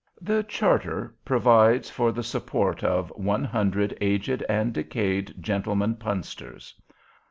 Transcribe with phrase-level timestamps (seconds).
[0.19, 6.73] The Charter provides for the support of "One hundred aged and decayed Gentlemen Punsters."